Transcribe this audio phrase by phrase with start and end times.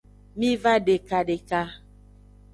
[0.39, 1.61] Miva deka deka.